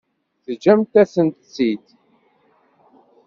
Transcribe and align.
Teǧǧam-asent-tt-id. 0.43 1.85